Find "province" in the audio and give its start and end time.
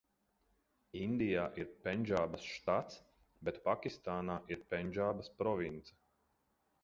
5.43-5.97